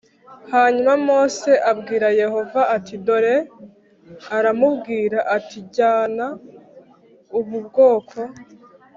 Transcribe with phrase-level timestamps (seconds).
[0.53, 3.35] Hanyuma mose abwira yehova ati dore
[4.37, 6.25] urambwira uti jyana
[7.37, 8.19] ubu bwoko